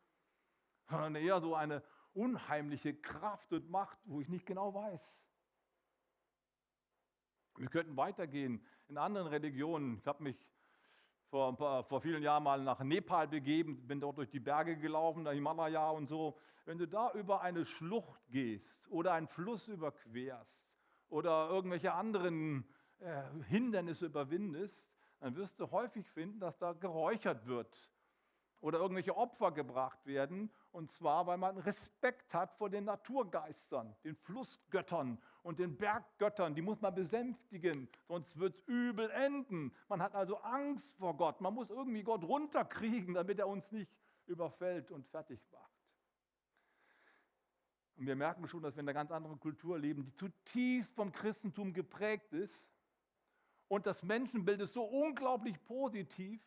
[0.89, 5.23] sondern eher so eine unheimliche Kraft und Macht, wo ich nicht genau weiß.
[7.57, 9.99] Wir könnten weitergehen in anderen Religionen.
[9.99, 10.43] Ich habe mich
[11.29, 15.25] vor, paar, vor, vielen Jahren mal nach Nepal begeben, bin dort durch die Berge gelaufen,
[15.25, 16.39] der Himalaya und so.
[16.65, 20.67] Wenn du da über eine Schlucht gehst oder einen Fluss überquerst
[21.09, 22.67] oder irgendwelche anderen
[22.99, 24.87] äh, Hindernisse überwindest,
[25.19, 27.89] dann wirst du häufig finden, dass da geräuchert wird
[28.61, 30.51] oder irgendwelche Opfer gebracht werden.
[30.71, 36.55] Und zwar, weil man Respekt hat vor den Naturgeistern, den Flussgöttern und den Berggöttern.
[36.55, 39.71] Die muss man besänftigen, sonst wird es übel enden.
[39.87, 41.41] Man hat also Angst vor Gott.
[41.41, 43.91] Man muss irgendwie Gott runterkriegen, damit er uns nicht
[44.25, 45.71] überfällt und fertig macht.
[47.97, 51.11] Und wir merken schon, dass wir in einer ganz anderen Kultur leben, die zutiefst vom
[51.11, 52.67] Christentum geprägt ist.
[53.67, 56.41] Und das Menschenbild ist so unglaublich positiv,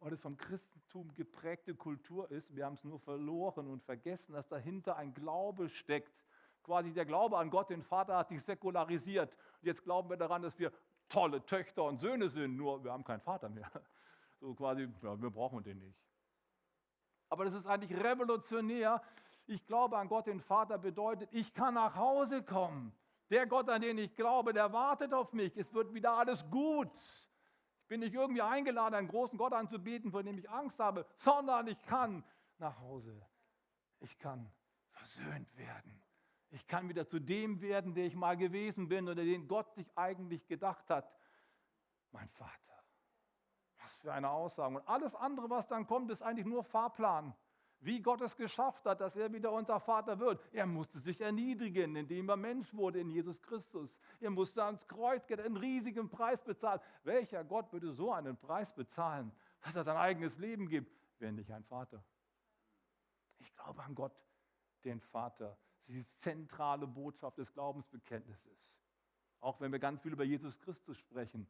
[0.00, 2.54] weil es vom Christentum geprägte Kultur ist.
[2.54, 6.24] Wir haben es nur verloren und vergessen, dass dahinter ein Glaube steckt.
[6.62, 9.34] Quasi der Glaube an Gott, den Vater, hat sich säkularisiert.
[9.60, 10.72] Und jetzt glauben wir daran, dass wir
[11.08, 13.70] tolle Töchter und Söhne sind, nur wir haben keinen Vater mehr.
[14.38, 15.98] So quasi, ja, wir brauchen den nicht.
[17.30, 19.02] Aber das ist eigentlich revolutionär.
[19.46, 22.92] Ich glaube an Gott, den Vater, bedeutet, ich kann nach Hause kommen.
[23.30, 25.56] Der Gott, an den ich glaube, der wartet auf mich.
[25.56, 26.92] Es wird wieder alles gut.
[27.82, 31.66] Ich bin nicht irgendwie eingeladen, einen großen Gott anzubieten, vor dem ich Angst habe, sondern
[31.66, 32.24] ich kann
[32.58, 33.20] nach Hause.
[34.00, 34.52] Ich kann
[34.90, 36.02] versöhnt werden.
[36.50, 39.86] Ich kann wieder zu dem werden, der ich mal gewesen bin oder den Gott sich
[39.96, 41.12] eigentlich gedacht hat.
[42.12, 42.52] Mein Vater.
[43.82, 44.76] Was für eine Aussage.
[44.76, 47.34] Und alles andere, was dann kommt, ist eigentlich nur Fahrplan
[47.80, 50.40] wie Gott es geschafft hat, dass er wieder unser Vater wird.
[50.52, 53.96] Er musste sich erniedrigen, indem er Mensch wurde in Jesus Christus.
[54.20, 56.80] Er musste ans Kreuz gehen, einen riesigen Preis bezahlen.
[57.04, 61.52] Welcher Gott würde so einen Preis bezahlen, dass er sein eigenes Leben gibt, wenn nicht
[61.52, 62.02] ein Vater?
[63.38, 64.14] Ich glaube an Gott,
[64.84, 65.58] den Vater.
[65.86, 68.80] Das ist die zentrale Botschaft des Glaubensbekenntnisses.
[69.40, 71.46] Auch wenn wir ganz viel über Jesus Christus sprechen.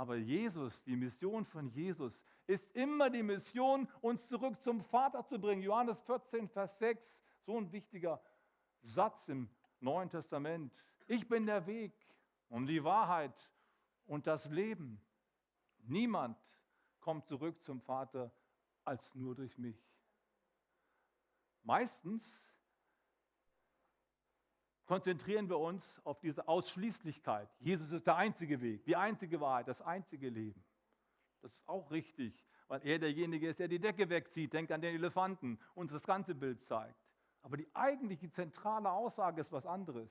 [0.00, 5.38] Aber Jesus, die Mission von Jesus, ist immer die Mission, uns zurück zum Vater zu
[5.38, 5.60] bringen.
[5.60, 8.18] Johannes 14, Vers 6, so ein wichtiger
[8.80, 10.72] Satz im Neuen Testament.
[11.06, 11.92] Ich bin der Weg
[12.48, 13.52] und die Wahrheit
[14.06, 15.02] und das Leben.
[15.80, 16.38] Niemand
[17.00, 18.32] kommt zurück zum Vater
[18.86, 19.86] als nur durch mich.
[21.62, 22.40] Meistens
[24.90, 27.48] konzentrieren wir uns auf diese Ausschließlichkeit.
[27.60, 30.64] Jesus ist der einzige Weg, die einzige Wahrheit, das einzige Leben.
[31.42, 34.96] Das ist auch richtig, weil er derjenige ist, der die Decke wegzieht, denkt an den
[34.96, 36.98] Elefanten und das ganze Bild zeigt.
[37.42, 40.10] Aber die eigentliche zentrale Aussage ist was anderes.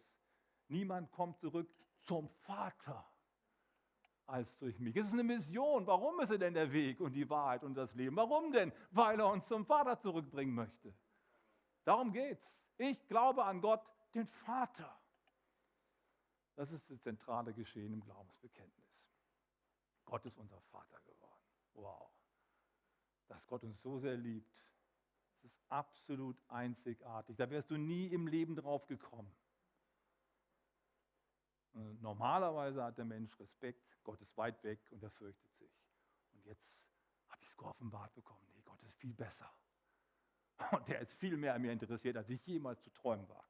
[0.70, 3.06] Niemand kommt zurück zum Vater
[4.28, 4.96] als durch mich.
[4.96, 5.88] Es ist eine Mission.
[5.88, 8.16] Warum ist er denn der Weg und die Wahrheit und das Leben?
[8.16, 8.72] Warum denn?
[8.92, 10.94] Weil er uns zum Vater zurückbringen möchte.
[11.84, 12.50] Darum geht's.
[12.78, 13.82] Ich glaube an Gott,
[14.14, 15.00] den Vater.
[16.56, 18.90] Das ist das zentrale Geschehen im Glaubensbekenntnis.
[20.06, 21.44] Gott ist unser Vater geworden.
[21.74, 22.12] Wow.
[23.28, 24.58] Dass Gott uns so sehr liebt,
[25.42, 27.38] das ist absolut einzigartig.
[27.38, 29.34] Da wärst du nie im Leben drauf gekommen.
[32.02, 35.72] Normalerweise hat der Mensch Respekt, Gott ist weit weg und er fürchtet sich.
[36.34, 36.68] Und jetzt
[37.30, 38.46] habe ich es geoffenbart bekommen.
[38.54, 39.50] Nee, Gott ist viel besser.
[40.72, 43.49] Und der ist viel mehr an mir interessiert, als ich jemals zu träumen wagte.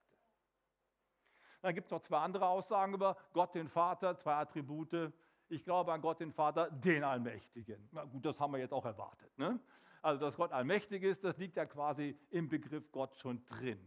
[1.62, 5.12] Dann gibt es noch zwei andere Aussagen über Gott, den Vater, zwei Attribute.
[5.50, 7.90] Ich glaube an Gott, den Vater, den Allmächtigen.
[7.92, 9.38] Na gut, das haben wir jetzt auch erwartet.
[9.38, 9.60] Ne?
[10.02, 13.80] Also, dass Gott allmächtig ist, das liegt ja quasi im Begriff Gott schon drin.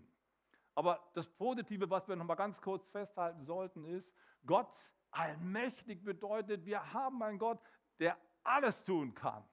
[0.74, 4.12] Aber das Positive, was wir noch mal ganz kurz festhalten sollten, ist,
[4.46, 4.74] Gott
[5.10, 7.60] allmächtig bedeutet, wir haben einen Gott,
[7.98, 9.44] der alles tun kann.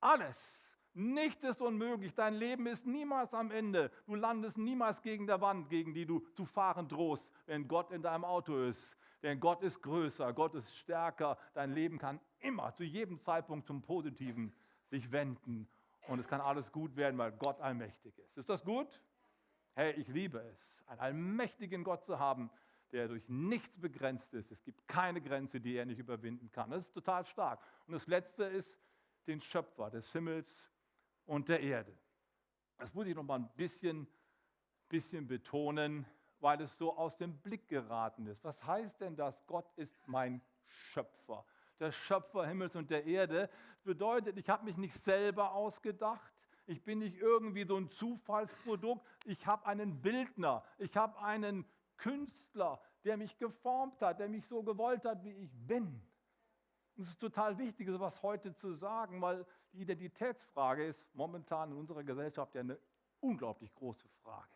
[0.00, 0.69] Alles.
[0.92, 2.14] Nichts ist unmöglich.
[2.14, 3.90] Dein Leben ist niemals am Ende.
[4.06, 8.02] Du landest niemals gegen der Wand, gegen die du zu fahren drohst, wenn Gott in
[8.02, 8.96] deinem Auto ist.
[9.22, 11.38] Denn Gott ist größer, Gott ist stärker.
[11.54, 14.52] Dein Leben kann immer, zu jedem Zeitpunkt zum Positiven
[14.88, 15.68] sich wenden.
[16.08, 18.36] Und es kann alles gut werden, weil Gott allmächtig ist.
[18.36, 19.00] Ist das gut?
[19.74, 22.50] Hey, ich liebe es, einen allmächtigen Gott zu haben,
[22.90, 24.50] der durch nichts begrenzt ist.
[24.50, 26.70] Es gibt keine Grenze, die er nicht überwinden kann.
[26.70, 27.60] Das ist total stark.
[27.86, 28.80] Und das Letzte ist
[29.26, 30.69] den Schöpfer des Himmels
[31.30, 31.96] und der Erde.
[32.76, 34.08] Das muss ich noch mal ein bisschen,
[34.88, 36.04] bisschen betonen,
[36.40, 38.42] weil es so aus dem Blick geraten ist.
[38.42, 39.46] Was heißt denn das?
[39.46, 41.46] Gott ist mein Schöpfer.
[41.78, 43.48] Der Schöpfer Himmels und der Erde.
[43.84, 46.34] Bedeutet, ich habe mich nicht selber ausgedacht.
[46.66, 49.06] Ich bin nicht irgendwie so ein Zufallsprodukt.
[49.24, 50.64] Ich habe einen Bildner.
[50.78, 51.64] Ich habe einen
[51.96, 56.02] Künstler, der mich geformt hat, der mich so gewollt hat, wie ich bin.
[57.00, 62.04] Es ist total wichtig, sowas heute zu sagen, weil die Identitätsfrage ist momentan in unserer
[62.04, 62.78] Gesellschaft ja eine
[63.20, 64.52] unglaublich große Frage.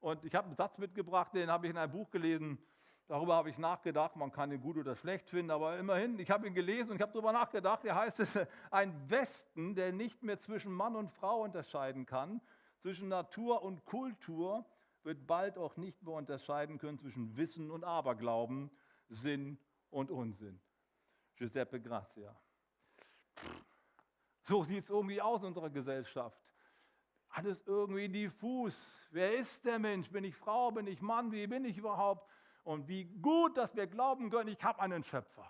[0.00, 2.58] Und ich habe einen Satz mitgebracht, den habe ich in einem Buch gelesen.
[3.08, 4.14] Darüber habe ich nachgedacht.
[4.14, 7.02] Man kann ihn gut oder schlecht finden, aber immerhin, ich habe ihn gelesen und ich
[7.02, 7.82] habe darüber nachgedacht.
[7.84, 8.38] Der heißt es,
[8.70, 12.42] ein Westen, der nicht mehr zwischen Mann und Frau unterscheiden kann,
[12.78, 14.66] zwischen Natur und Kultur,
[15.02, 18.70] wird bald auch nicht mehr unterscheiden können zwischen Wissen und Aberglauben,
[19.08, 19.58] Sinn
[19.90, 20.60] und Unsinn.
[21.36, 22.34] Giuseppe Grazia.
[24.42, 26.40] So sieht es irgendwie aus in unserer Gesellschaft.
[27.28, 29.08] Alles irgendwie diffus.
[29.10, 30.10] Wer ist der Mensch?
[30.10, 30.70] Bin ich Frau?
[30.70, 31.32] Bin ich Mann?
[31.32, 32.28] Wie bin ich überhaupt?
[32.64, 35.48] Und wie gut, dass wir glauben können, ich habe einen Schöpfer.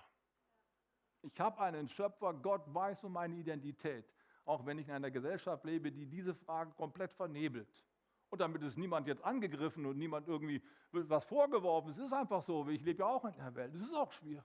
[1.23, 4.05] Ich habe einen Schöpfer, Gott weiß um meine Identität,
[4.45, 7.85] auch wenn ich in einer Gesellschaft lebe, die diese Frage komplett vernebelt.
[8.31, 11.91] Und damit ist niemand jetzt angegriffen und niemand irgendwie was vorgeworfen.
[11.91, 13.75] Es ist einfach so, ich lebe ja auch in der Welt.
[13.75, 14.45] Es ist auch schwierig.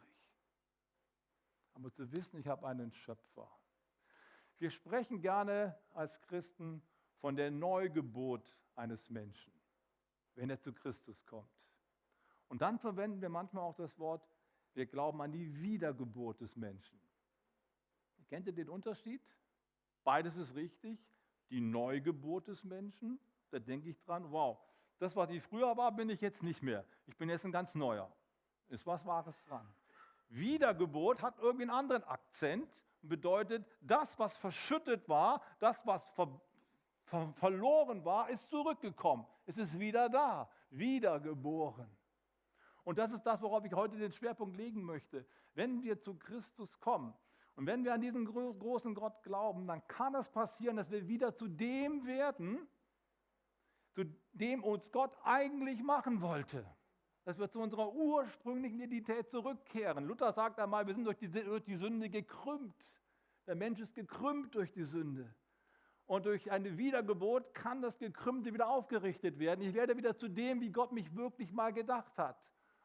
[1.77, 3.47] Aber zu wissen, ich habe einen Schöpfer.
[4.57, 6.81] Wir sprechen gerne als Christen
[7.19, 9.53] von der Neugeburt eines Menschen,
[10.33, 11.47] wenn er zu Christus kommt.
[12.47, 14.27] Und dann verwenden wir manchmal auch das Wort,
[14.73, 16.99] wir glauben an die Wiedergeburt des Menschen.
[18.27, 19.21] Kennt ihr den Unterschied?
[20.03, 20.99] Beides ist richtig.
[21.51, 23.19] Die Neugeburt des Menschen,
[23.51, 24.57] da denke ich dran, wow,
[24.97, 26.83] das, was ich früher war, bin ich jetzt nicht mehr.
[27.05, 28.11] Ich bin jetzt ein ganz neuer.
[28.67, 29.71] Ist was Wahres dran.
[30.29, 32.69] Wiedergeburt hat irgendwie einen anderen Akzent
[33.01, 36.39] und bedeutet, das, was verschüttet war, das, was ver
[37.07, 39.25] ver verloren war, ist zurückgekommen.
[39.45, 41.89] Es ist wieder da, wiedergeboren.
[42.83, 45.25] Und das ist das, worauf ich heute den Schwerpunkt legen möchte.
[45.53, 47.13] Wenn wir zu Christus kommen
[47.55, 51.35] und wenn wir an diesen großen Gott glauben, dann kann es passieren, dass wir wieder
[51.35, 52.67] zu dem werden,
[53.93, 56.65] zu dem uns Gott eigentlich machen wollte.
[57.27, 60.05] Dass wir zu unserer ursprünglichen Identität zurückkehren.
[60.05, 62.93] Luther sagt einmal, wir sind durch die, durch die Sünde gekrümmt.
[63.47, 65.35] Der Mensch ist gekrümmt durch die Sünde.
[66.05, 69.59] Und durch eine Wiedergeburt kann das Gekrümmte wieder aufgerichtet werden.
[69.59, 72.41] Ich werde wieder zu dem, wie Gott mich wirklich mal gedacht hat.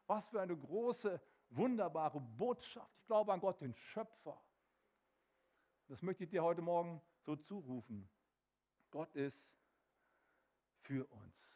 [0.07, 2.91] Was für eine große, wunderbare Botschaft.
[2.99, 4.43] Ich glaube an Gott, den Schöpfer.
[5.87, 8.09] Das möchte ich dir heute Morgen so zurufen.
[8.91, 9.41] Gott ist
[10.81, 11.52] für uns.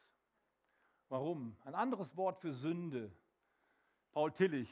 [1.09, 1.55] Warum?
[1.63, 3.11] Ein anderes Wort für Sünde.
[4.11, 4.69] Paul Tillich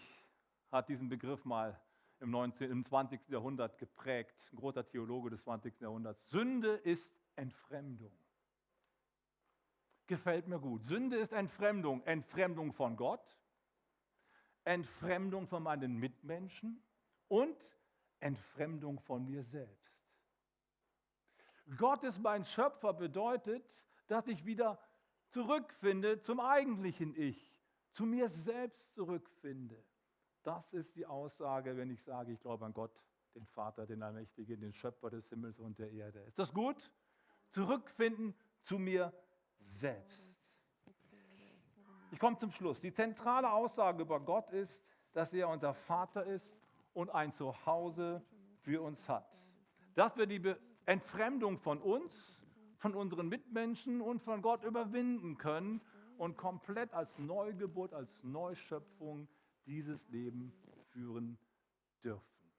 [0.70, 1.80] hat diesen Begriff mal
[2.20, 3.30] im, 19, im 20.
[3.30, 5.80] Jahrhundert geprägt, ein großer Theologe des 20.
[5.80, 6.30] Jahrhunderts.
[6.30, 8.12] Sünde ist Entfremdung.
[10.08, 10.84] Gefällt mir gut.
[10.84, 12.04] Sünde ist Entfremdung.
[12.04, 13.40] Entfremdung von Gott,
[14.66, 16.84] Entfremdung von meinen Mitmenschen
[17.30, 17.58] und
[18.20, 19.96] Entfremdung von mir selbst.
[21.78, 23.66] Gott ist mein Schöpfer bedeutet,
[24.08, 24.80] dass ich wieder
[25.30, 27.56] zurückfinde zum eigentlichen Ich,
[27.92, 29.84] zu mir selbst zurückfinde.
[30.44, 32.92] Das ist die Aussage, wenn ich sage, ich glaube an Gott,
[33.34, 36.20] den Vater, den Allmächtigen, den Schöpfer des Himmels und der Erde.
[36.22, 36.92] Ist das gut?
[37.50, 39.14] Zurückfinden zu mir
[39.60, 40.36] selbst.
[42.12, 42.80] Ich komme zum Schluss.
[42.80, 46.58] Die zentrale Aussage über Gott ist, dass er unser Vater ist
[46.94, 48.24] und ein Zuhause
[48.62, 49.36] für uns hat.
[49.96, 52.42] Dass wir die Entfremdung von uns,
[52.86, 55.82] von unseren Mitmenschen und von Gott überwinden können
[56.20, 59.28] und komplett als Neugeburt, als Neuschöpfung
[59.66, 60.54] dieses Leben
[60.92, 61.40] führen
[62.04, 62.52] dürfen.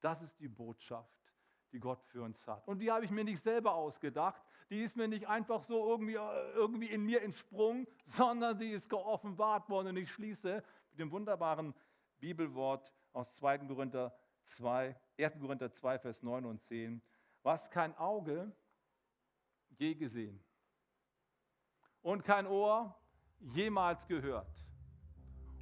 [0.00, 1.34] Das ist die Botschaft,
[1.70, 2.66] die Gott für uns hat.
[2.66, 4.42] Und die habe ich mir nicht selber ausgedacht.
[4.70, 8.88] Die ist mir nicht einfach so irgendwie, äh, irgendwie in mir entsprungen, sondern sie ist
[8.88, 9.88] geoffenbart worden.
[9.88, 11.74] Und ich schließe mit dem wunderbaren
[12.20, 13.58] Bibelwort aus 2.
[13.58, 15.40] Korinther 2, 1.
[15.40, 17.02] Korinther 2, Vers 9 und 10.
[17.42, 18.50] Was kein Auge
[19.78, 20.40] je gesehen
[22.02, 22.94] und kein Ohr
[23.40, 24.64] jemals gehört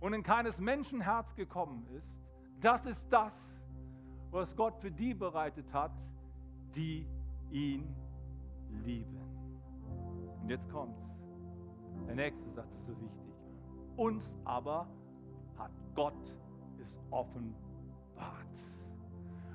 [0.00, 2.20] und in keines Menschen Herz gekommen ist,
[2.60, 3.34] das ist das,
[4.30, 5.92] was Gott für die bereitet hat,
[6.74, 7.06] die
[7.50, 7.94] ihn
[8.84, 9.20] lieben.
[10.40, 11.02] Und jetzt kommt's.
[12.06, 13.34] Der nächste Satz ist so wichtig.
[13.96, 14.88] Uns aber
[15.56, 16.36] hat Gott
[16.80, 17.62] es offenbart.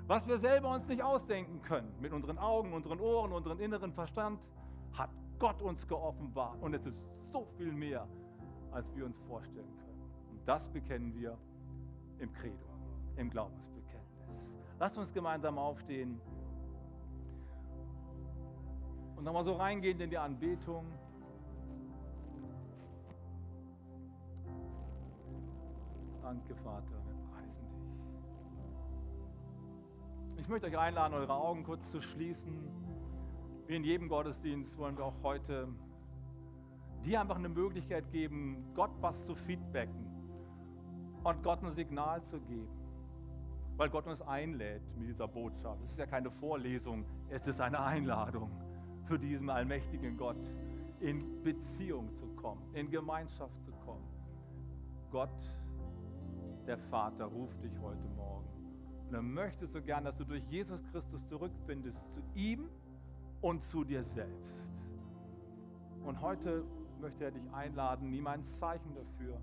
[0.07, 4.39] Was wir selber uns nicht ausdenken können, mit unseren Augen, unseren Ohren, unseren inneren Verstand,
[4.93, 6.61] hat Gott uns geoffenbart.
[6.61, 8.07] Und es ist so viel mehr,
[8.71, 10.01] als wir uns vorstellen können.
[10.31, 11.37] Und das bekennen wir
[12.19, 12.69] im Credo,
[13.17, 13.97] im Glaubensbekenntnis.
[14.79, 16.21] Lasst uns gemeinsam aufstehen.
[19.17, 20.85] Und nochmal so reingehen in die Anbetung.
[26.21, 26.97] Danke, Vater,
[30.47, 32.71] Ich möchte euch einladen, eure Augen kurz zu schließen.
[33.65, 35.67] Wie in jedem Gottesdienst wollen wir auch heute
[37.03, 40.07] dir einfach eine Möglichkeit geben, Gott was zu feedbacken
[41.21, 42.79] und Gott ein Signal zu geben.
[43.75, 45.83] Weil Gott uns einlädt mit dieser Botschaft.
[45.83, 48.49] Es ist ja keine Vorlesung, es ist eine Einladung
[49.03, 50.47] zu diesem allmächtigen Gott
[51.01, 54.07] in Beziehung zu kommen, in Gemeinschaft zu kommen.
[55.11, 55.41] Gott,
[56.65, 58.56] der Vater, ruft dich heute Morgen.
[59.07, 62.69] Und er möchte so gern, dass du durch Jesus Christus zurückfindest zu ihm
[63.41, 64.67] und zu dir selbst.
[66.03, 66.63] Und heute
[66.99, 69.39] möchte er dich einladen, ihm ein Zeichen dafür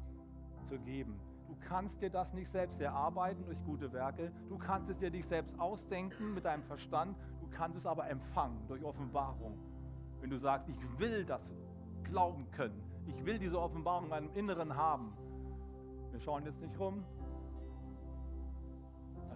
[0.69, 1.19] zu geben.
[1.49, 4.33] Du kannst dir das nicht selbst erarbeiten durch gute Werke.
[4.49, 7.17] Du kannst es dir nicht selbst ausdenken mit deinem Verstand
[7.55, 9.57] kannst es aber empfangen durch Offenbarung.
[10.21, 11.43] Wenn du sagst, ich will das
[12.05, 15.13] glauben können, ich will diese Offenbarung in meinem Inneren haben.
[16.11, 17.05] Wir schauen jetzt nicht rum.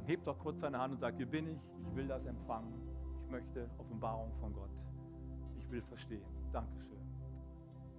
[0.09, 2.73] Dann heb doch kurz deine Hand und sag, hier bin ich, ich will das empfangen.
[3.27, 4.71] Ich möchte Offenbarung von Gott.
[5.59, 6.25] Ich will verstehen.
[6.51, 6.97] Dankeschön.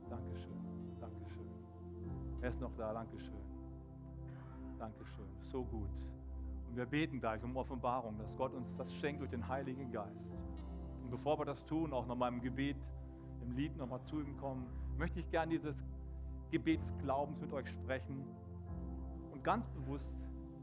[0.10, 0.58] Dankeschön.
[1.00, 1.48] Dankeschön.
[2.42, 2.94] Er ist noch da.
[2.94, 3.44] Dankeschön.
[4.80, 5.28] Dankeschön.
[5.44, 5.88] So gut.
[6.68, 10.36] Und wir beten gleich um Offenbarung, dass Gott uns das schenkt durch den Heiligen Geist.
[11.04, 12.78] Und bevor wir das tun, auch nochmal im Gebet,
[13.44, 14.66] im Lied nochmal zu ihm kommen,
[14.98, 15.78] möchte ich gerne dieses
[16.50, 18.26] Gebet des Glaubens mit euch sprechen
[19.32, 20.19] und ganz bewusst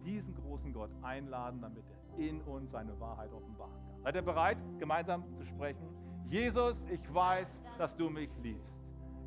[0.06, 4.02] diesen großen Gott einladen, damit er in uns seine Wahrheit offenbaren kann.
[4.04, 5.86] Seid ihr bereit, gemeinsam zu sprechen?
[6.28, 8.74] Jesus, ich weiß, dass du mich liebst.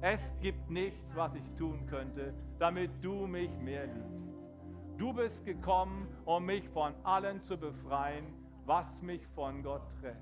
[0.01, 4.29] Es gibt nichts, was ich tun könnte, damit du mich mehr liebst.
[4.97, 8.25] Du bist gekommen, um mich von allen zu befreien,
[8.65, 10.17] was mich von Gott trennt.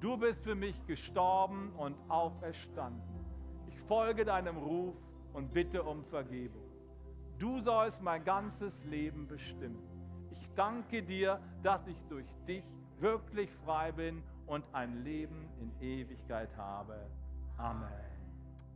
[0.00, 3.02] Du bist für mich gestorben und auferstanden.
[3.68, 4.94] Ich folge deinem Ruf
[5.32, 6.65] und bitte um Vergebung.
[7.38, 9.78] Du sollst mein ganzes Leben bestimmen.
[10.30, 12.64] Ich danke dir, dass ich durch dich
[12.98, 16.98] wirklich frei bin und ein Leben in Ewigkeit habe.
[17.58, 17.90] Amen.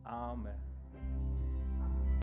[0.04, 0.69] Amen.